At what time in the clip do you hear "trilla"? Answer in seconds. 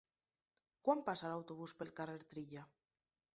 2.33-2.65